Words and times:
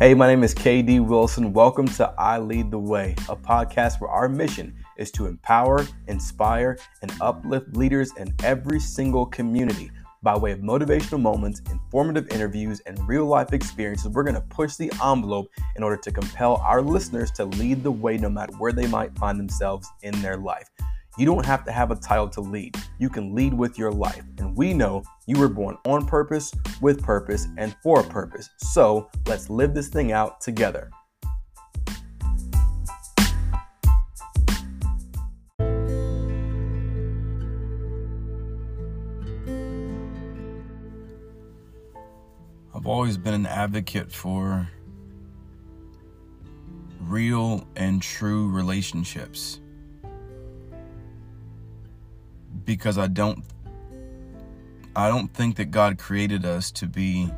Hey, 0.00 0.12
my 0.12 0.26
name 0.26 0.42
is 0.42 0.56
KD 0.56 1.06
Wilson. 1.06 1.52
Welcome 1.52 1.86
to 1.86 2.12
I 2.18 2.38
Lead 2.38 2.72
the 2.72 2.78
Way, 2.80 3.14
a 3.28 3.36
podcast 3.36 4.00
where 4.00 4.10
our 4.10 4.28
mission 4.28 4.74
is 4.96 5.12
to 5.12 5.26
empower, 5.26 5.86
inspire, 6.08 6.78
and 7.02 7.12
uplift 7.20 7.76
leaders 7.76 8.10
in 8.16 8.34
every 8.42 8.80
single 8.80 9.24
community 9.24 9.92
by 10.20 10.36
way 10.36 10.50
of 10.50 10.58
motivational 10.58 11.20
moments, 11.20 11.62
informative 11.70 12.28
interviews, 12.32 12.80
and 12.86 12.98
real 13.06 13.26
life 13.26 13.52
experiences. 13.52 14.08
We're 14.08 14.24
going 14.24 14.34
to 14.34 14.40
push 14.40 14.74
the 14.74 14.90
envelope 15.00 15.46
in 15.76 15.84
order 15.84 15.96
to 15.98 16.10
compel 16.10 16.56
our 16.56 16.82
listeners 16.82 17.30
to 17.32 17.44
lead 17.44 17.84
the 17.84 17.92
way 17.92 18.16
no 18.16 18.28
matter 18.28 18.52
where 18.54 18.72
they 18.72 18.88
might 18.88 19.16
find 19.16 19.38
themselves 19.38 19.88
in 20.02 20.20
their 20.22 20.38
life. 20.38 20.68
You 21.16 21.26
don't 21.26 21.46
have 21.46 21.64
to 21.66 21.70
have 21.70 21.92
a 21.92 21.94
title 21.94 22.28
to 22.30 22.40
lead. 22.40 22.76
You 22.98 23.08
can 23.08 23.36
lead 23.36 23.54
with 23.54 23.78
your 23.78 23.92
life. 23.92 24.24
And 24.38 24.56
we 24.56 24.74
know 24.74 25.04
you 25.26 25.38
were 25.38 25.48
born 25.48 25.78
on 25.86 26.06
purpose, 26.06 26.52
with 26.80 27.04
purpose, 27.04 27.46
and 27.56 27.76
for 27.84 28.00
a 28.00 28.04
purpose. 28.04 28.50
So 28.56 29.08
let's 29.28 29.48
live 29.48 29.74
this 29.74 29.86
thing 29.86 30.10
out 30.10 30.40
together. 30.40 30.90
I've 42.74 42.88
always 42.88 43.16
been 43.16 43.34
an 43.34 43.46
advocate 43.46 44.10
for 44.10 44.68
real 47.00 47.68
and 47.76 48.02
true 48.02 48.50
relationships 48.50 49.60
because 52.64 52.98
I 52.98 53.06
don't 53.06 53.44
I 54.96 55.08
don't 55.08 55.28
think 55.34 55.56
that 55.56 55.72
God 55.72 55.98
created 55.98 56.44
us 56.44 56.70
to 56.72 56.86
be 56.86 57.28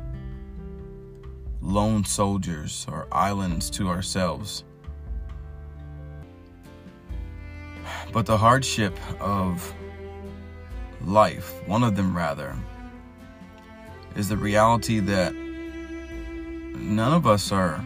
lone 1.59 2.05
soldiers 2.05 2.85
or 2.87 3.07
islands 3.11 3.69
to 3.71 3.89
ourselves. 3.89 4.63
But 8.13 8.27
the 8.27 8.37
hardship 8.37 8.95
of 9.19 9.73
life, 11.03 11.67
one 11.67 11.83
of 11.83 11.95
them 11.95 12.15
rather, 12.15 12.55
is 14.15 14.29
the 14.29 14.37
reality 14.37 14.99
that 14.99 15.33
none 15.33 17.13
of 17.13 17.25
us 17.25 17.51
are 17.51 17.83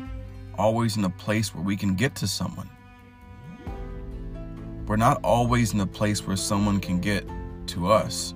always 0.57 0.97
in 0.97 1.05
a 1.05 1.09
place 1.09 1.55
where 1.55 1.63
we 1.63 1.77
can 1.77 1.95
get 1.95 2.13
to 2.15 2.27
someone. 2.27 2.69
We're 4.85 4.97
not 4.97 5.23
always 5.23 5.73
in 5.73 5.79
a 5.79 5.87
place 5.87 6.27
where 6.27 6.35
someone 6.35 6.79
can 6.79 6.99
get 6.99 7.25
to 7.67 7.91
us. 7.91 8.33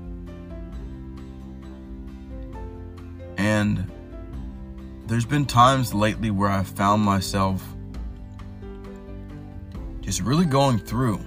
And 3.38 3.90
there's 5.08 5.26
been 5.26 5.46
times 5.46 5.94
lately 5.94 6.32
where 6.32 6.50
I've 6.50 6.68
found 6.68 7.02
myself 7.04 7.64
just 10.02 10.22
really 10.22 10.46
going 10.46 10.80
through. 10.80 11.20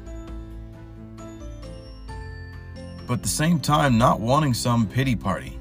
But 3.06 3.14
at 3.14 3.22
the 3.22 3.28
same 3.28 3.58
time, 3.58 3.98
not 3.98 4.20
wanting 4.20 4.54
some 4.54 4.86
pity 4.86 5.16
party. 5.16 5.58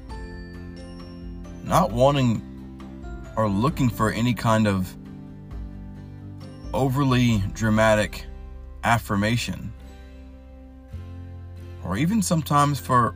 Not 1.64 1.92
wanting 1.92 2.42
or 3.36 3.48
looking 3.48 3.88
for 3.88 4.10
any 4.10 4.34
kind 4.34 4.66
of 4.66 4.94
overly 6.74 7.42
dramatic 7.54 8.26
affirmation. 8.84 9.72
Or 11.88 11.96
even 11.96 12.20
sometimes 12.20 12.78
for 12.78 13.14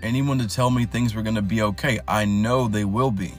anyone 0.00 0.38
to 0.38 0.46
tell 0.46 0.70
me 0.70 0.86
things 0.86 1.12
were 1.12 1.22
going 1.22 1.34
to 1.34 1.42
be 1.42 1.62
okay. 1.62 1.98
I 2.06 2.24
know 2.24 2.68
they 2.68 2.84
will 2.84 3.10
be. 3.10 3.34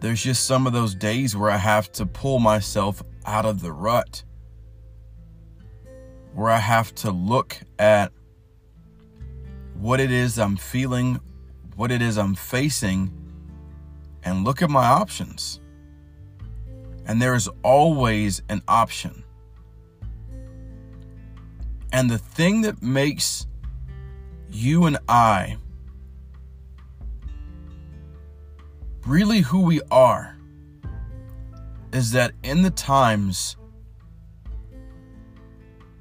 There's 0.00 0.20
just 0.20 0.44
some 0.44 0.66
of 0.66 0.72
those 0.72 0.96
days 0.96 1.36
where 1.36 1.52
I 1.52 1.56
have 1.56 1.92
to 1.92 2.06
pull 2.06 2.40
myself 2.40 3.00
out 3.24 3.46
of 3.46 3.60
the 3.60 3.70
rut. 3.70 4.24
Where 6.34 6.50
I 6.50 6.58
have 6.58 6.92
to 6.96 7.12
look 7.12 7.56
at 7.78 8.10
what 9.74 10.00
it 10.00 10.10
is 10.10 10.36
I'm 10.36 10.56
feeling, 10.56 11.20
what 11.76 11.92
it 11.92 12.02
is 12.02 12.18
I'm 12.18 12.34
facing, 12.34 13.12
and 14.24 14.42
look 14.42 14.62
at 14.62 14.70
my 14.70 14.84
options. 14.84 15.60
And 17.06 17.22
there 17.22 17.36
is 17.36 17.48
always 17.62 18.42
an 18.48 18.62
option. 18.66 19.22
And 22.00 22.08
the 22.08 22.16
thing 22.16 22.62
that 22.62 22.80
makes 22.80 23.46
you 24.50 24.86
and 24.86 24.96
I 25.06 25.58
really 29.06 29.40
who 29.40 29.60
we 29.60 29.82
are 29.90 30.34
is 31.92 32.12
that 32.12 32.32
in 32.42 32.62
the 32.62 32.70
times 32.70 33.58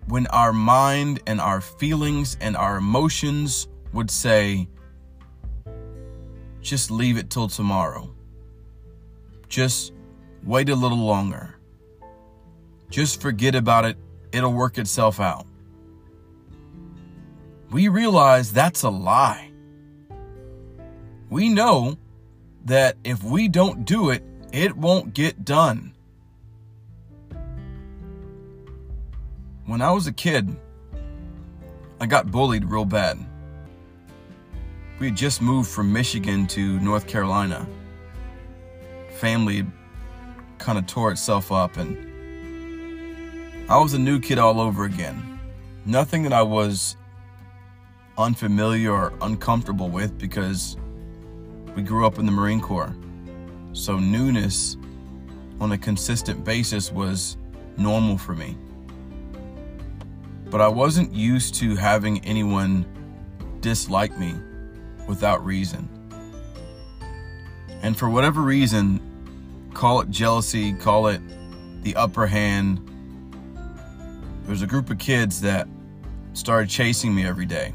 when 0.07 0.25
our 0.27 0.53
mind 0.53 1.21
and 1.27 1.41
our 1.41 1.59
feelings 1.59 2.37
and 2.39 2.55
our 2.55 2.77
emotions 2.77 3.67
would 3.91 4.09
say, 4.09 4.69
just 6.61 6.91
leave 6.91 7.17
it 7.17 7.29
till 7.29 7.49
tomorrow. 7.49 8.09
Just 9.49 9.91
wait 10.45 10.69
a 10.69 10.75
little 10.75 11.05
longer. 11.05 11.55
Just 12.89 13.21
forget 13.21 13.53
about 13.53 13.83
it. 13.83 13.97
It'll 14.31 14.53
work 14.53 14.77
itself 14.77 15.19
out 15.19 15.48
we 17.71 17.87
realize 17.87 18.51
that's 18.51 18.83
a 18.83 18.89
lie. 18.89 19.51
We 21.29 21.49
know 21.49 21.97
that 22.65 22.97
if 23.03 23.23
we 23.23 23.47
don't 23.47 23.85
do 23.85 24.09
it, 24.09 24.23
it 24.51 24.75
won't 24.75 25.13
get 25.13 25.45
done. 25.45 25.93
When 29.65 29.81
I 29.81 29.91
was 29.91 30.07
a 30.07 30.11
kid, 30.11 30.55
I 32.01 32.07
got 32.07 32.31
bullied 32.31 32.65
real 32.65 32.85
bad. 32.85 33.19
We 34.99 35.07
had 35.07 35.15
just 35.15 35.41
moved 35.41 35.69
from 35.69 35.93
Michigan 35.93 36.47
to 36.47 36.79
North 36.79 37.07
Carolina. 37.07 37.67
Family 39.19 39.65
kind 40.57 40.79
of 40.79 40.87
tore 40.87 41.11
itself 41.11 41.51
up, 41.51 41.77
and 41.77 41.95
I 43.69 43.77
was 43.77 43.93
a 43.93 43.99
new 43.99 44.19
kid 44.19 44.39
all 44.39 44.59
over 44.59 44.85
again. 44.85 45.39
Nothing 45.85 46.23
that 46.23 46.33
I 46.33 46.41
was 46.41 46.97
unfamiliar 48.19 48.91
or 48.91 49.13
uncomfortable 49.21 49.89
with 49.89 50.17
because 50.17 50.77
we 51.75 51.81
grew 51.81 52.05
up 52.05 52.19
in 52.19 52.25
the 52.25 52.31
Marine 52.31 52.61
Corps. 52.61 52.93
So 53.73 53.97
newness 53.97 54.77
on 55.59 55.71
a 55.71 55.77
consistent 55.77 56.43
basis 56.43 56.91
was 56.91 57.37
normal 57.77 58.17
for 58.17 58.35
me. 58.35 58.57
But 60.49 60.61
I 60.61 60.67
wasn't 60.67 61.13
used 61.13 61.55
to 61.55 61.75
having 61.75 62.23
anyone 62.25 62.85
dislike 63.61 64.17
me 64.17 64.35
without 65.07 65.43
reason. 65.45 65.87
And 67.81 67.97
for 67.97 68.09
whatever 68.09 68.41
reason, 68.41 68.99
call 69.73 70.01
it 70.01 70.09
jealousy, 70.09 70.73
call 70.73 71.07
it 71.07 71.21
the 71.83 71.95
upper 71.95 72.27
hand, 72.27 72.85
there's 74.43 74.61
a 74.61 74.67
group 74.67 74.89
of 74.89 74.97
kids 74.97 75.39
that 75.41 75.67
started 76.33 76.69
chasing 76.69 77.13
me 77.13 77.25
every 77.25 77.45
day. 77.45 77.73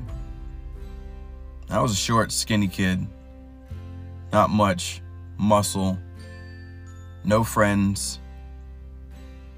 I 1.74 1.80
was 1.80 1.90
a 1.90 1.96
short, 1.96 2.30
skinny 2.30 2.68
kid. 2.68 3.04
Not 4.32 4.48
much 4.48 5.02
muscle. 5.36 5.98
No 7.24 7.42
friends. 7.42 8.20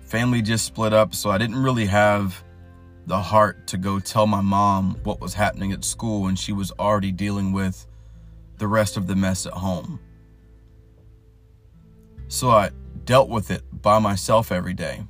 Family 0.01 0.41
just 0.41 0.65
split 0.65 0.95
up, 0.95 1.15
so 1.15 1.29
I 1.29 1.37
didn't 1.37 1.63
really 1.63 1.85
have 1.85 2.43
the 3.07 3.21
heart 3.21 3.67
to 3.67 3.77
go 3.77 4.01
tell 4.01 4.27
my 4.27 4.41
mom 4.41 4.99
what 5.05 5.21
was 5.21 5.35
happening 5.35 5.73
at 5.73 5.85
school 5.85 6.23
when 6.23 6.37
she 6.37 6.53
was 6.53 6.73
already 6.79 7.13
dealing 7.13 7.53
with 7.53 7.87
the 8.57 8.67
rest 8.67 8.97
of 8.97 9.07
the 9.07 9.15
mess 9.15 9.45
at 9.45 9.53
home. 9.53 10.01
So 12.29 12.49
I 12.51 12.71
dealt 13.05 13.29
with 13.29 13.51
it 13.51 13.63
by 13.83 13.99
myself 13.99 14.51
every 14.51 14.75
day 14.75 15.03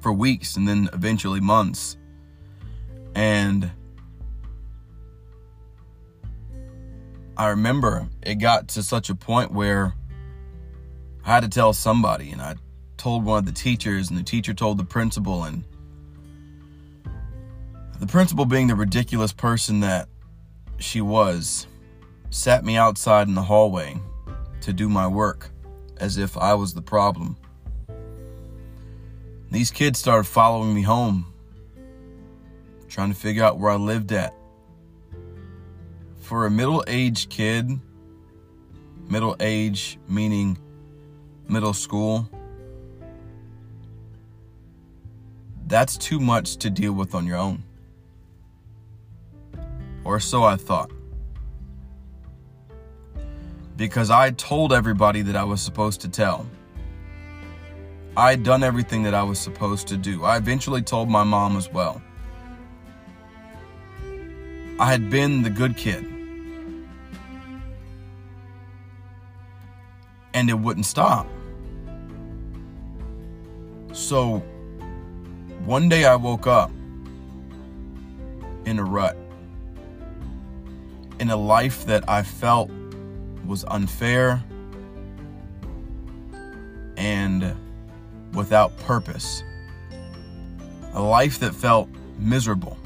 for 0.00 0.12
weeks 0.12 0.56
and 0.56 0.68
then 0.68 0.90
eventually 0.92 1.40
months. 1.40 1.96
And 3.14 3.70
I 7.36 7.48
remember 7.48 8.08
it 8.22 8.36
got 8.36 8.68
to 8.68 8.82
such 8.82 9.10
a 9.10 9.14
point 9.14 9.52
where 9.52 9.94
I 11.24 11.34
had 11.34 11.40
to 11.40 11.48
tell 11.48 11.72
somebody, 11.72 12.30
and 12.30 12.40
I 12.42 12.56
told 12.96 13.24
one 13.24 13.38
of 13.38 13.46
the 13.46 13.52
teachers, 13.52 14.10
and 14.10 14.18
the 14.18 14.22
teacher 14.22 14.52
told 14.52 14.78
the 14.78 14.84
principal, 14.84 15.44
and 15.44 15.64
the 17.98 18.06
principal, 18.06 18.44
being 18.44 18.66
the 18.66 18.74
ridiculous 18.74 19.32
person 19.32 19.80
that 19.80 20.08
she 20.78 21.00
was, 21.00 21.66
sat 22.30 22.64
me 22.64 22.76
outside 22.76 23.28
in 23.28 23.34
the 23.34 23.42
hallway 23.42 23.96
to 24.62 24.72
do 24.72 24.88
my 24.88 25.06
work 25.06 25.50
as 25.98 26.16
if 26.16 26.36
I 26.36 26.54
was 26.54 26.74
the 26.74 26.82
problem. 26.82 27.36
These 29.50 29.70
kids 29.70 29.98
started 29.98 30.24
following 30.24 30.74
me 30.74 30.82
home, 30.82 31.32
trying 32.88 33.12
to 33.12 33.18
figure 33.18 33.44
out 33.44 33.58
where 33.58 33.70
I 33.70 33.76
lived 33.76 34.12
at 34.12 34.34
for 36.30 36.46
a 36.46 36.50
middle 36.50 36.84
aged 36.86 37.28
kid, 37.28 37.68
middle 39.08 39.34
age, 39.40 39.98
meaning 40.06 40.56
middle 41.48 41.72
school, 41.72 42.30
that's 45.66 45.96
too 45.96 46.20
much 46.20 46.56
to 46.58 46.70
deal 46.70 46.92
with 46.92 47.16
on 47.16 47.26
your 47.26 47.36
own. 47.36 47.64
Or 50.04 50.20
so 50.20 50.44
I 50.44 50.54
thought. 50.54 50.92
Because 53.76 54.08
I 54.08 54.30
told 54.30 54.72
everybody 54.72 55.22
that 55.22 55.34
I 55.34 55.42
was 55.42 55.60
supposed 55.60 56.00
to 56.02 56.08
tell. 56.08 56.46
I 58.16 58.30
had 58.30 58.44
done 58.44 58.62
everything 58.62 59.02
that 59.02 59.14
I 59.14 59.24
was 59.24 59.40
supposed 59.40 59.88
to 59.88 59.96
do. 59.96 60.22
I 60.22 60.36
eventually 60.36 60.82
told 60.82 61.08
my 61.08 61.24
mom 61.24 61.56
as 61.56 61.68
well. 61.72 62.00
I 64.78 64.92
had 64.92 65.10
been 65.10 65.42
the 65.42 65.50
good 65.50 65.76
kid. 65.76 66.19
And 70.40 70.48
it 70.48 70.54
wouldn't 70.54 70.86
stop. 70.86 71.26
So 73.92 74.38
one 75.66 75.90
day 75.90 76.06
I 76.06 76.16
woke 76.16 76.46
up 76.46 76.70
in 78.64 78.78
a 78.78 78.82
rut, 78.82 79.18
in 81.18 81.28
a 81.28 81.36
life 81.36 81.84
that 81.84 82.08
I 82.08 82.22
felt 82.22 82.70
was 83.44 83.66
unfair 83.68 84.42
and 86.96 87.54
without 88.32 88.74
purpose, 88.78 89.42
a 90.94 91.02
life 91.02 91.38
that 91.40 91.54
felt 91.54 91.86
miserable. 92.18 92.78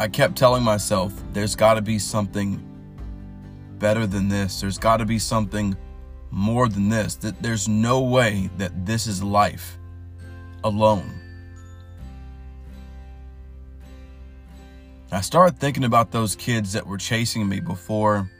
I 0.00 0.08
kept 0.08 0.36
telling 0.36 0.62
myself, 0.62 1.12
there's 1.34 1.54
got 1.54 1.74
to 1.74 1.82
be 1.82 1.98
something 1.98 2.66
better 3.82 4.06
than 4.06 4.28
this. 4.28 4.60
There's 4.60 4.78
got 4.78 4.98
to 4.98 5.04
be 5.04 5.18
something 5.18 5.76
more 6.30 6.68
than 6.68 6.88
this. 6.88 7.16
That 7.16 7.42
there's 7.42 7.68
no 7.68 8.00
way 8.00 8.48
that 8.56 8.86
this 8.86 9.08
is 9.08 9.22
life 9.22 9.76
alone. 10.62 11.18
I 15.10 15.20
started 15.20 15.58
thinking 15.58 15.82
about 15.84 16.12
those 16.12 16.36
kids 16.36 16.72
that 16.72 16.86
were 16.86 16.96
chasing 16.96 17.46
me 17.46 17.58
before 17.58 18.30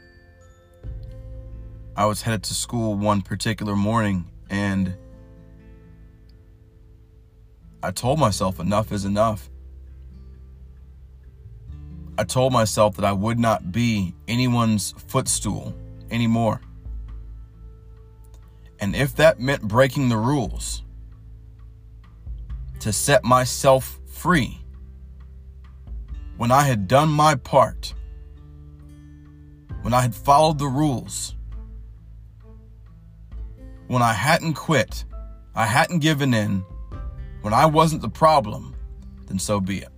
I 1.95 2.05
was 2.05 2.21
headed 2.21 2.43
to 2.43 2.53
school 2.53 2.95
one 2.95 3.21
particular 3.21 3.75
morning, 3.75 4.31
and 4.49 4.95
I 7.83 7.91
told 7.91 8.17
myself 8.17 8.61
enough 8.61 8.93
is 8.93 9.03
enough. 9.03 9.49
I 12.17 12.23
told 12.23 12.53
myself 12.53 12.95
that 12.97 13.05
I 13.05 13.11
would 13.11 13.39
not 13.39 13.71
be 13.71 14.13
anyone's 14.27 14.93
footstool 15.07 15.73
anymore. 16.11 16.61
And 18.79 18.95
if 18.95 19.15
that 19.15 19.39
meant 19.39 19.63
breaking 19.63 20.09
the 20.09 20.17
rules, 20.17 20.83
to 22.81 22.91
set 22.91 23.23
myself 23.23 23.99
free 24.05 24.59
when 26.35 26.51
I 26.51 26.63
had 26.63 26.89
done 26.89 27.07
my 27.07 27.35
part, 27.35 27.93
when 29.83 29.93
I 29.93 30.01
had 30.01 30.13
followed 30.13 30.59
the 30.59 30.67
rules, 30.67 31.35
when 33.87 34.01
I 34.01 34.11
hadn't 34.11 34.55
quit, 34.55 35.05
I 35.55 35.65
hadn't 35.65 35.99
given 35.99 36.33
in, 36.33 36.65
when 37.41 37.53
I 37.53 37.67
wasn't 37.67 38.01
the 38.01 38.09
problem, 38.09 38.75
then 39.27 39.39
so 39.39 39.61
be 39.61 39.77
it. 39.77 39.92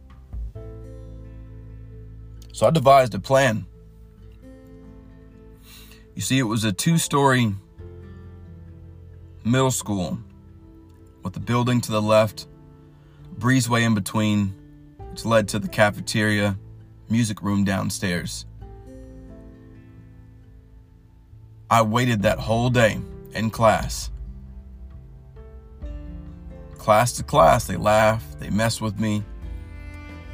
So 2.55 2.65
I 2.65 2.69
devised 2.69 3.13
a 3.13 3.19
plan. 3.19 3.65
You 6.15 6.21
see, 6.21 6.39
it 6.39 6.43
was 6.43 6.63
a 6.63 6.71
two 6.71 6.97
story 6.97 7.53
middle 9.43 9.71
school 9.71 10.17
with 11.21 11.33
the 11.33 11.41
building 11.41 11.81
to 11.81 11.91
the 11.91 12.01
left 12.01 12.47
breezeway 13.37 13.81
in 13.81 13.93
between, 13.93 14.55
which 15.09 15.25
led 15.25 15.49
to 15.49 15.59
the 15.59 15.67
cafeteria, 15.67 16.57
music 17.09 17.41
room 17.41 17.65
downstairs. 17.65 18.45
I 21.69 21.81
waited 21.81 22.21
that 22.21 22.39
whole 22.39 22.69
day 22.69 23.01
in 23.33 23.49
class. 23.49 24.11
Class 26.77 27.11
to 27.17 27.23
class, 27.23 27.67
they 27.67 27.75
laughed, 27.75 28.39
they 28.39 28.49
messed 28.49 28.79
with 28.79 28.97
me. 28.97 29.25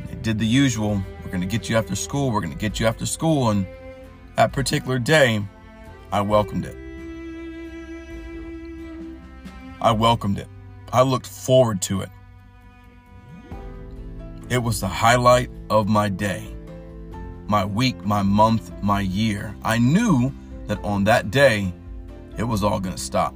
They 0.06 0.14
did 0.18 0.38
the 0.38 0.46
usual. 0.46 1.02
We're 1.32 1.38
going 1.38 1.48
to 1.48 1.58
get 1.58 1.70
you 1.70 1.78
after 1.78 1.96
school, 1.96 2.30
we're 2.30 2.42
going 2.42 2.52
to 2.52 2.60
get 2.60 2.78
you 2.78 2.88
after 2.88 3.06
school. 3.06 3.52
And 3.52 3.66
that 4.36 4.52
particular 4.52 5.00
day, 5.00 5.42
I 6.12 6.20
welcomed 6.20 6.66
it. 6.66 6.76
I 9.80 9.94
welcomed 9.94 10.40
it. 10.40 10.50
I 10.92 11.04
looked 11.04 11.28
forward 11.28 11.82
to 11.84 12.02
it. 12.02 12.10
It 14.50 14.58
was 14.58 14.82
the 14.82 14.90
highlight 14.90 15.50
of 15.70 15.88
my 15.88 16.10
day, 16.10 16.54
my 17.48 17.64
week, 17.64 18.04
my 18.04 18.24
month, 18.24 18.70
my 18.84 19.00
year. 19.00 19.56
I 19.64 19.78
knew 19.78 20.34
that 20.68 20.84
on 20.84 21.06
that 21.06 21.32
day, 21.32 21.74
it 22.38 22.44
was 22.44 22.62
all 22.62 22.82
going 22.82 22.96
to 22.98 23.02
stop. 23.02 23.34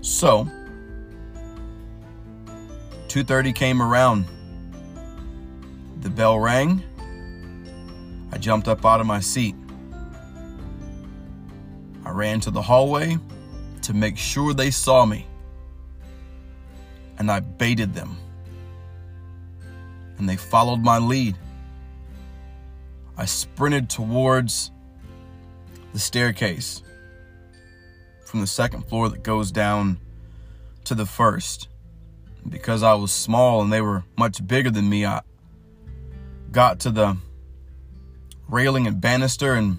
So, 0.00 0.48
2:30 3.12 3.54
came 3.54 3.82
around. 3.82 4.24
The 6.00 6.08
bell 6.08 6.38
rang. 6.38 6.82
I 8.32 8.38
jumped 8.38 8.68
up 8.68 8.86
out 8.86 9.02
of 9.02 9.06
my 9.06 9.20
seat. 9.20 9.54
I 12.06 12.10
ran 12.10 12.40
to 12.40 12.50
the 12.50 12.62
hallway 12.62 13.18
to 13.82 13.92
make 13.92 14.16
sure 14.16 14.54
they 14.54 14.70
saw 14.70 15.04
me 15.04 15.26
and 17.18 17.30
I 17.30 17.40
baited 17.40 17.92
them. 17.92 18.16
And 20.16 20.26
they 20.26 20.36
followed 20.36 20.80
my 20.80 20.96
lead. 20.96 21.36
I 23.18 23.26
sprinted 23.26 23.90
towards 23.90 24.70
the 25.92 25.98
staircase 25.98 26.82
from 28.24 28.40
the 28.40 28.46
second 28.46 28.88
floor 28.88 29.10
that 29.10 29.22
goes 29.22 29.52
down 29.52 30.00
to 30.84 30.94
the 30.94 31.04
first. 31.04 31.68
Because 32.48 32.82
I 32.82 32.94
was 32.94 33.12
small 33.12 33.62
and 33.62 33.72
they 33.72 33.80
were 33.80 34.04
much 34.16 34.46
bigger 34.46 34.70
than 34.70 34.88
me, 34.88 35.06
I 35.06 35.22
got 36.50 36.80
to 36.80 36.90
the 36.90 37.16
railing 38.48 38.86
and 38.86 39.00
banister 39.00 39.54
and 39.54 39.78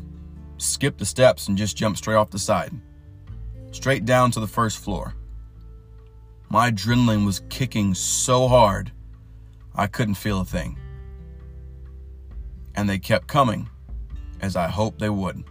skipped 0.58 0.98
the 0.98 1.06
steps 1.06 1.48
and 1.48 1.58
just 1.58 1.78
jumped 1.78 2.00
straight 2.00 2.16
off 2.16 2.32
the 2.32 2.40
side, 2.40 2.72
straight 3.72 4.06
down 4.06 4.32
to 4.32 4.40
the 4.40 4.48
first 4.48 4.78
floor. 4.78 5.14
My 6.50 6.72
adrenaline 6.72 7.26
was 7.26 7.42
kicking 7.50 7.94
so 7.94 8.48
hard, 8.48 8.92
I 9.76 9.88
couldn't 9.88 10.16
feel 10.16 10.42
a 10.42 10.46
thing. 10.46 10.78
And 12.76 12.90
they 12.90 13.00
kept 13.00 13.28
coming, 13.28 13.70
as 14.42 14.56
I 14.56 14.68
hoped 14.68 15.00
they 15.00 15.10
would. 15.10 15.44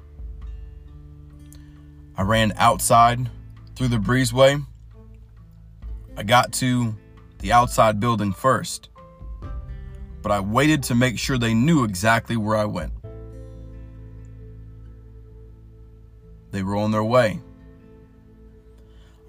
I 2.16 2.23
ran 2.23 2.52
outside 2.57 3.31
through 3.75 3.88
the 3.88 3.97
breezeway. 3.97 4.64
I 6.16 6.23
got 6.23 6.52
to 6.54 6.95
the 7.43 7.53
outside 7.53 8.01
building 8.01 8.33
first, 8.33 8.89
but 10.23 10.31
I 10.31 10.41
waited 10.41 10.85
to 10.85 10.95
make 10.95 11.19
sure 11.19 11.37
they 11.37 11.55
knew 11.55 11.85
exactly 11.85 12.37
where 12.37 12.57
I 12.57 12.65
went. 12.65 12.93
They 16.53 16.63
were 16.63 16.77
on 16.77 16.93
their 16.93 17.03
way. 17.03 17.41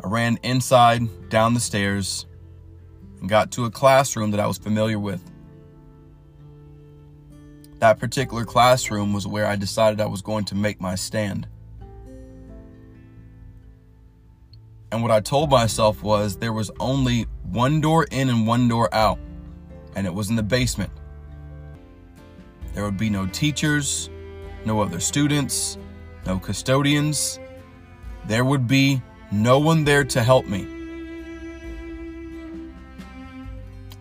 I 0.03 0.07
ran 0.07 0.37
inside, 0.43 1.29
down 1.29 1.55
the 1.55 1.59
stairs, 1.59 2.27
and 3.19 3.27
got 3.27 3.51
to 3.53 3.65
a 3.65 3.71
classroom 3.71 4.31
that 4.31 4.39
I 4.39 4.45
was 4.45 4.59
familiar 4.59 4.99
with. 4.99 5.23
That 7.79 7.99
particular 7.99 8.45
classroom 8.45 9.11
was 9.11 9.25
where 9.25 9.47
I 9.47 9.55
decided 9.55 9.99
I 9.99 10.05
was 10.05 10.21
going 10.21 10.45
to 10.45 10.55
make 10.55 10.79
my 10.79 10.95
stand. 10.95 11.47
And 14.91 15.01
what 15.01 15.09
I 15.09 15.19
told 15.19 15.49
myself 15.49 16.03
was 16.03 16.37
there 16.37 16.53
was 16.53 16.69
only 16.79 17.25
one 17.51 17.81
door 17.81 18.05
in 18.11 18.29
and 18.29 18.47
one 18.47 18.67
door 18.67 18.93
out, 18.93 19.19
and 19.95 20.07
it 20.07 20.13
was 20.13 20.29
in 20.29 20.35
the 20.35 20.43
basement. 20.43 20.91
There 22.73 22.83
would 22.83 22.97
be 22.97 23.09
no 23.09 23.27
teachers, 23.27 24.09
no 24.65 24.81
other 24.81 24.99
students, 24.99 25.77
no 26.25 26.39
custodians. 26.39 27.39
There 28.25 28.45
would 28.45 28.67
be 28.67 29.01
no 29.31 29.59
one 29.59 29.83
there 29.83 30.03
to 30.05 30.23
help 30.23 30.45
me. 30.47 30.61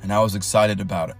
And 0.02 0.12
I 0.12 0.20
was 0.20 0.34
excited 0.34 0.80
about 0.80 1.10
it. 1.10 1.16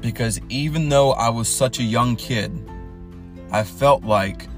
Because 0.00 0.40
even 0.48 0.88
though 0.90 1.12
I 1.12 1.30
was 1.30 1.48
such 1.48 1.78
a 1.78 1.82
young 1.82 2.16
kid, 2.16 2.52
I 3.50 3.62
felt 3.62 4.04
like 4.04 4.48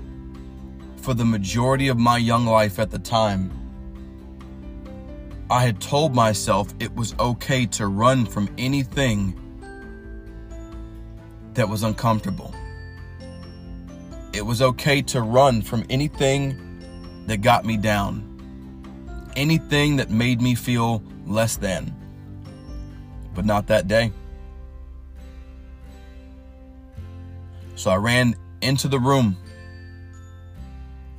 for 0.97 1.15
the 1.15 1.25
majority 1.25 1.89
of 1.89 1.99
my 1.99 2.19
young 2.19 2.47
life 2.47 2.79
at 2.79 2.91
the 2.91 2.99
time, 2.99 3.56
I 5.49 5.63
had 5.65 5.81
told 5.81 6.13
myself 6.13 6.75
it 6.81 6.93
was 6.97 7.15
okay 7.21 7.67
to 7.67 7.87
run 7.87 8.27
from 8.27 8.49
anything 8.59 9.41
that 11.55 11.69
was 11.69 11.85
uncomfortable. 11.85 12.53
It 14.33 14.45
was 14.45 14.61
okay 14.61 15.03
to 15.03 15.23
run 15.23 15.63
from 15.63 15.85
anything 15.89 17.25
that 17.29 17.43
got 17.43 17.65
me 17.65 17.77
down, 17.77 18.25
anything 19.37 19.97
that 19.97 20.11
made 20.11 20.41
me 20.41 20.57
feel 20.57 21.01
less 21.27 21.57
than. 21.57 21.95
But 23.33 23.45
not 23.45 23.69
that 23.69 23.87
day. 23.87 24.13
So 27.77 27.93
I 27.93 27.97
ran 27.97 28.35
into 28.63 28.89
the 28.89 28.99
room. 28.99 29.37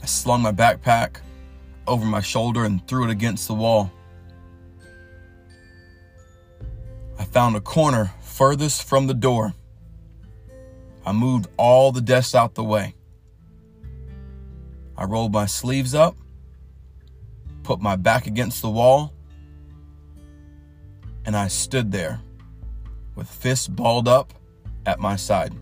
I 0.01 0.05
slung 0.05 0.41
my 0.41 0.51
backpack 0.51 1.21
over 1.87 2.05
my 2.05 2.19
shoulder 2.19 2.65
and 2.65 2.85
threw 2.87 3.05
it 3.05 3.09
against 3.09 3.47
the 3.47 3.53
wall. 3.53 3.89
Found 7.37 7.55
a 7.55 7.61
corner 7.61 8.11
furthest 8.19 8.81
from 8.81 9.05
the 9.05 9.13
door. 9.13 9.53
I 11.05 11.11
moved 11.11 11.47
all 11.55 11.91
the 11.91 12.01
desks 12.01 12.33
out 12.33 12.55
the 12.55 12.63
way. 12.63 12.95
I 14.97 15.03
rolled 15.03 15.33
my 15.33 15.45
sleeves 15.45 15.93
up, 15.93 16.17
put 17.61 17.79
my 17.79 17.95
back 17.95 18.25
against 18.25 18.63
the 18.63 18.71
wall, 18.71 19.13
and 21.25 21.37
I 21.37 21.47
stood 21.47 21.91
there 21.91 22.21
with 23.13 23.29
fists 23.29 23.67
balled 23.67 24.07
up 24.07 24.33
at 24.87 24.99
my 24.99 25.15
side. 25.15 25.53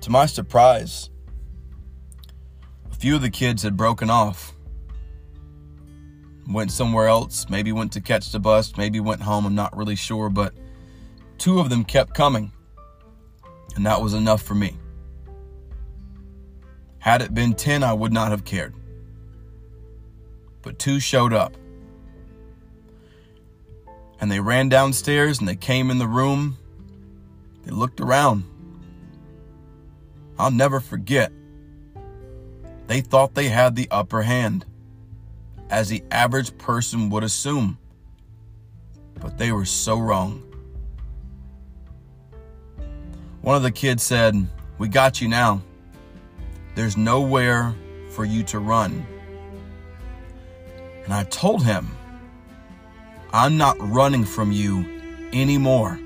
To 0.00 0.10
my 0.10 0.26
surprise, 0.26 1.10
a 2.90 2.94
few 2.96 3.14
of 3.14 3.22
the 3.22 3.30
kids 3.30 3.62
had 3.62 3.76
broken 3.76 4.10
off. 4.10 4.57
Went 6.48 6.72
somewhere 6.72 7.08
else, 7.08 7.46
maybe 7.50 7.72
went 7.72 7.92
to 7.92 8.00
catch 8.00 8.32
the 8.32 8.40
bus, 8.40 8.76
maybe 8.76 9.00
went 9.00 9.20
home, 9.20 9.44
I'm 9.44 9.54
not 9.54 9.76
really 9.76 9.96
sure, 9.96 10.30
but 10.30 10.54
two 11.36 11.60
of 11.60 11.68
them 11.68 11.84
kept 11.84 12.14
coming. 12.14 12.52
And 13.76 13.84
that 13.84 14.00
was 14.00 14.14
enough 14.14 14.42
for 14.42 14.54
me. 14.54 14.76
Had 16.98 17.22
it 17.22 17.34
been 17.34 17.54
10, 17.54 17.82
I 17.82 17.92
would 17.92 18.12
not 18.12 18.30
have 18.30 18.44
cared. 18.44 18.74
But 20.62 20.78
two 20.78 21.00
showed 21.00 21.32
up. 21.32 21.54
And 24.20 24.32
they 24.32 24.40
ran 24.40 24.68
downstairs 24.68 25.38
and 25.38 25.46
they 25.46 25.54
came 25.54 25.90
in 25.90 25.98
the 25.98 26.08
room. 26.08 26.58
They 27.64 27.70
looked 27.70 28.00
around. 28.00 28.44
I'll 30.38 30.50
never 30.50 30.80
forget. 30.80 31.32
They 32.86 33.00
thought 33.00 33.34
they 33.34 33.48
had 33.48 33.76
the 33.76 33.88
upper 33.90 34.22
hand, 34.22 34.64
as 35.70 35.88
the 35.88 36.02
average 36.10 36.56
person 36.58 37.10
would 37.10 37.24
assume. 37.24 37.78
But 39.20 39.38
they 39.38 39.52
were 39.52 39.64
so 39.64 39.98
wrong. 39.98 40.42
One 43.42 43.56
of 43.56 43.62
the 43.62 43.70
kids 43.70 44.02
said, 44.02 44.34
We 44.78 44.88
got 44.88 45.20
you 45.20 45.28
now. 45.28 45.62
There's 46.74 46.96
nowhere 46.96 47.74
for 48.10 48.24
you 48.24 48.42
to 48.44 48.58
run. 48.58 49.06
And 51.04 51.12
I 51.12 51.24
told 51.24 51.64
him, 51.64 51.88
I'm 53.32 53.56
not 53.56 53.76
running 53.80 54.24
from 54.24 54.52
you 54.52 54.84
anymore. 55.32 55.98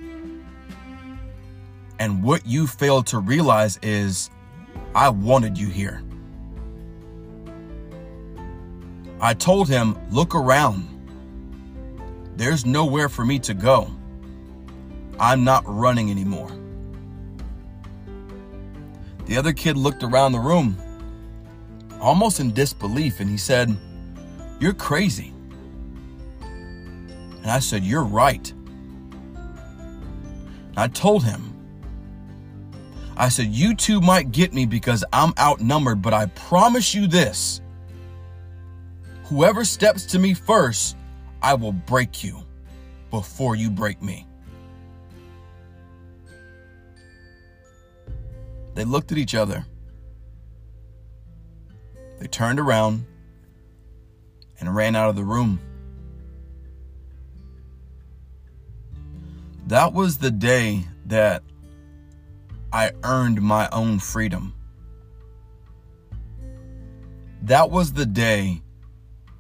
And 1.99 2.23
what 2.23 2.47
you 2.47 2.67
failed 2.67 3.07
to 3.09 3.19
realize 3.19 3.79
is 3.83 4.31
I 4.95 5.09
wanted 5.09 5.57
you 5.57 5.69
here. 5.69 6.03
I 9.23 9.35
told 9.35 9.69
him, 9.69 9.97
look 10.11 10.35
around. 10.35 10.89
There's 12.37 12.67
nowhere 12.67 13.09
for 13.09 13.25
me 13.25 13.39
to 13.39 13.55
go. 13.55 13.89
I'm 15.21 15.45
not 15.45 15.63
running 15.65 16.11
anymore. 16.11 16.51
The 19.27 19.37
other 19.37 19.53
kid 19.53 19.77
looked 19.77 20.03
around 20.03 20.33
the 20.33 20.41
room, 20.41 20.77
almost 22.01 22.41
in 22.41 22.53
disbelief, 22.53 23.21
and 23.21 23.31
he 23.31 23.37
said, 23.37 23.77
You're 24.59 24.75
crazy. 24.75 25.33
And 26.41 27.49
I 27.49 27.61
said, 27.61 27.85
You're 27.85 28.03
right. 28.03 28.53
And 30.71 30.79
I 30.79 30.89
told 30.89 31.23
him, 31.23 31.57
I 33.17 33.29
said, 33.29 33.47
You 33.47 33.77
two 33.77 34.01
might 34.01 34.33
get 34.33 34.53
me 34.53 34.67
because 34.67 35.05
I'm 35.13 35.33
outnumbered, 35.39 36.03
but 36.03 36.13
I 36.13 36.27
promise 36.27 36.93
you 36.93 37.07
this 37.07 37.61
whoever 39.33 39.65
steps 39.65 40.05
to 40.05 40.19
me 40.19 40.35
first, 40.35 40.95
I 41.41 41.55
will 41.55 41.73
break 41.73 42.23
you 42.23 42.45
before 43.11 43.57
you 43.57 43.71
break 43.71 44.03
me. 44.03 44.27
They 48.75 48.85
looked 48.85 49.11
at 49.11 49.17
each 49.17 49.35
other. 49.35 49.65
They 52.19 52.27
turned 52.27 52.61
around 52.61 53.07
and 54.61 54.75
ran 54.77 54.95
out 54.95 55.09
of 55.09 55.17
the 55.17 55.25
room. 55.25 55.59
That 59.69 59.95
was 59.95 60.19
the 60.19 60.31
day 60.31 60.85
that 61.07 61.43
I 62.71 62.93
earned 63.03 63.41
my 63.41 63.67
own 63.73 63.99
freedom. 63.99 64.53
That 67.41 67.71
was 67.71 67.95
the 67.95 68.07
day 68.07 68.63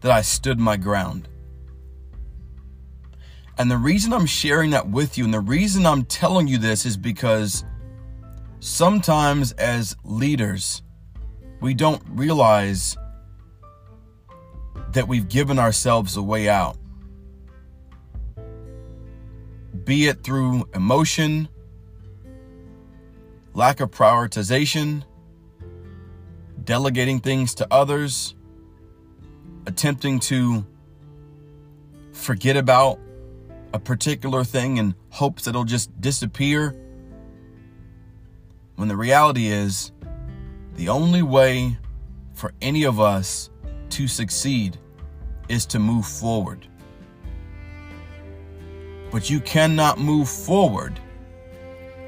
that 0.02 0.10
I 0.10 0.20
stood 0.20 0.60
my 0.60 0.76
ground. 0.76 1.28
And 3.58 3.70
the 3.70 3.78
reason 3.78 4.12
I'm 4.12 4.26
sharing 4.26 4.70
that 4.70 4.88
with 4.88 5.16
you 5.16 5.24
and 5.24 5.32
the 5.32 5.40
reason 5.40 5.86
I'm 5.86 6.04
telling 6.04 6.48
you 6.48 6.58
this 6.58 6.84
is 6.84 6.96
because 6.96 7.64
sometimes 8.60 9.52
as 9.52 9.96
leaders, 10.04 10.82
we 11.60 11.74
don't 11.74 12.02
realize 12.08 12.96
that 14.92 15.06
we've 15.06 15.28
given 15.28 15.58
ourselves 15.58 16.16
a 16.16 16.22
way 16.22 16.48
out. 16.48 16.76
Be 19.84 20.08
it 20.08 20.22
through 20.24 20.68
emotion, 20.74 21.48
lack 23.54 23.80
of 23.80 23.90
prioritization, 23.90 25.04
delegating 26.64 27.20
things 27.20 27.54
to 27.56 27.66
others, 27.70 28.34
attempting 29.66 30.20
to 30.20 30.66
forget 32.12 32.56
about 32.56 32.98
a 33.72 33.78
particular 33.78 34.44
thing 34.44 34.76
in 34.76 34.94
hopes 35.10 35.46
it'll 35.46 35.64
just 35.64 35.98
disappear 36.00 36.76
when 38.82 38.88
the 38.88 38.96
reality 38.96 39.46
is, 39.46 39.92
the 40.74 40.88
only 40.88 41.22
way 41.22 41.78
for 42.34 42.52
any 42.60 42.84
of 42.84 42.98
us 42.98 43.48
to 43.90 44.08
succeed 44.08 44.76
is 45.48 45.66
to 45.66 45.78
move 45.78 46.04
forward. 46.04 46.66
But 49.12 49.30
you 49.30 49.38
cannot 49.38 50.00
move 50.00 50.28
forward 50.28 50.98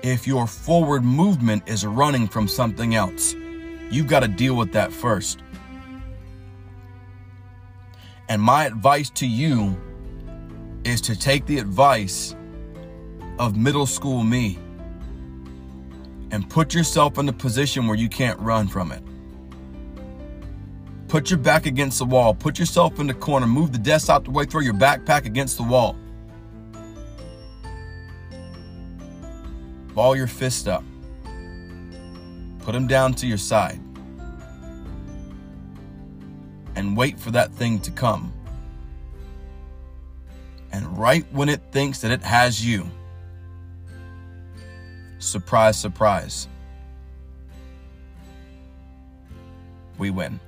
if 0.03 0.27
your 0.27 0.49
forward 0.49 1.05
movement 1.05 1.69
is 1.69 1.87
running 1.87 2.27
from 2.27 2.49
something 2.49 2.97
else. 2.97 3.35
You've 3.89 4.09
got 4.09 4.25
to 4.25 4.29
deal 4.29 4.57
with 4.57 4.73
that 4.73 4.93
first. 4.93 5.44
And 8.28 8.40
my 8.40 8.64
advice 8.64 9.11
to 9.11 9.26
you 9.26 9.76
is 10.85 11.00
to 11.02 11.19
take 11.19 11.47
the 11.47 11.59
advice 11.59 12.35
of 13.38 13.57
middle 13.57 13.87
school 13.87 14.23
me 14.23 14.59
and 16.31 16.49
put 16.49 16.75
yourself 16.75 17.19
in 17.19 17.28
a 17.28 17.33
position 17.33 17.87
where 17.87 17.97
you 17.97 18.09
can't 18.09 18.38
run 18.40 18.66
from 18.66 18.93
it. 18.93 19.02
Put 21.09 21.31
your 21.31 21.38
back 21.38 21.66
against 21.66 21.99
the 21.99 22.04
wall. 22.04 22.35
Put 22.35 22.59
yourself 22.59 22.99
in 22.99 23.07
the 23.07 23.14
corner. 23.14 23.47
Move 23.47 23.73
the 23.73 23.78
desk 23.78 24.09
out 24.09 24.25
the 24.25 24.31
way. 24.31 24.45
Throw 24.45 24.61
your 24.61 24.75
backpack 24.75 25.26
against 25.26 25.57
the 25.59 25.62
wall. 25.62 25.97
Ball 29.95 30.16
your 30.16 30.26
fist 30.26 30.66
up. 30.66 30.83
Put 32.62 32.73
them 32.73 32.88
down 32.88 33.14
to 33.14 33.28
your 33.28 33.38
side. 33.38 33.78
And 36.85 36.95
wait 36.95 37.19
for 37.19 37.31
that 37.31 37.50
thing 37.53 37.79
to 37.81 37.91
come. 37.91 38.31
And 40.71 40.99
right 40.99 41.25
when 41.33 41.49
it 41.49 41.62
thinks 41.73 42.00
that 42.03 42.11
it 42.11 42.23
has 42.23 42.64
you, 42.64 42.87
Surprise, 45.19 45.79
surprise. 45.79 46.47
We 49.97 50.11
win. 50.11 50.38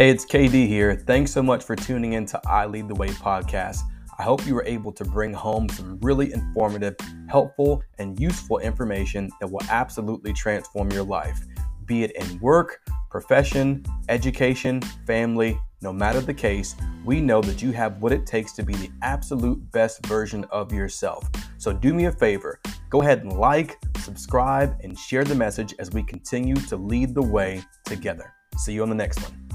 Hey, 0.00 0.08
it's 0.08 0.24
KD 0.24 0.66
here. 0.66 0.94
Thanks 0.94 1.30
so 1.30 1.42
much 1.42 1.62
for 1.62 1.76
tuning 1.76 2.14
in 2.14 2.24
to 2.24 2.40
I 2.48 2.64
Lead 2.64 2.88
the 2.88 2.94
Way 2.94 3.08
podcast. 3.08 3.80
I 4.18 4.22
hope 4.22 4.46
you 4.46 4.54
were 4.54 4.64
able 4.64 4.92
to 4.92 5.04
bring 5.04 5.30
home 5.30 5.68
some 5.68 5.98
really 6.00 6.32
informative, 6.32 6.96
helpful, 7.28 7.82
and 7.98 8.18
useful 8.18 8.60
information 8.60 9.28
that 9.40 9.46
will 9.50 9.60
absolutely 9.68 10.32
transform 10.32 10.90
your 10.90 11.02
life, 11.02 11.42
be 11.84 12.02
it 12.02 12.12
in 12.12 12.40
work, 12.40 12.80
profession, 13.10 13.84
education, 14.08 14.80
family, 15.06 15.60
no 15.82 15.92
matter 15.92 16.22
the 16.22 16.32
case, 16.32 16.76
we 17.04 17.20
know 17.20 17.42
that 17.42 17.60
you 17.60 17.70
have 17.72 18.00
what 18.00 18.10
it 18.10 18.24
takes 18.24 18.52
to 18.52 18.62
be 18.62 18.72
the 18.76 18.90
absolute 19.02 19.60
best 19.70 20.06
version 20.06 20.46
of 20.50 20.72
yourself. 20.72 21.28
So 21.58 21.74
do 21.74 21.92
me 21.92 22.06
a 22.06 22.12
favor, 22.12 22.58
go 22.88 23.02
ahead 23.02 23.18
and 23.18 23.34
like, 23.34 23.76
subscribe, 23.98 24.80
and 24.82 24.98
share 24.98 25.24
the 25.24 25.34
message 25.34 25.74
as 25.78 25.90
we 25.90 26.02
continue 26.02 26.56
to 26.56 26.76
lead 26.78 27.14
the 27.14 27.20
way 27.20 27.62
together. 27.84 28.32
See 28.56 28.72
you 28.72 28.82
on 28.82 28.88
the 28.88 28.94
next 28.94 29.20
one. 29.20 29.49